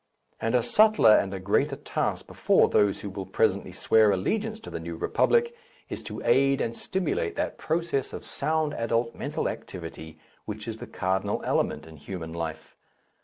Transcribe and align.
And 0.39 0.55
a 0.55 0.63
subtler 0.63 1.15
and 1.15 1.31
a 1.31 1.39
greater 1.39 1.75
task 1.75 2.25
before 2.25 2.67
those 2.69 3.01
who 3.01 3.09
will 3.11 3.27
presently 3.27 3.71
swear 3.71 4.09
allegiance 4.09 4.59
to 4.61 4.71
the 4.71 4.79
New 4.79 4.95
Republic 4.95 5.53
is 5.89 6.01
to 6.01 6.23
aid 6.25 6.59
and 6.59 6.75
stimulate 6.75 7.35
that 7.35 7.59
process 7.59 8.11
of 8.11 8.25
sound 8.25 8.73
adult 8.73 9.13
mental 9.13 9.47
activity 9.47 10.17
which 10.45 10.67
is 10.67 10.79
the 10.79 10.87
cardinal 10.87 11.43
element 11.45 11.85
in 11.85 11.97
human 11.97 12.33
life. 12.33 12.75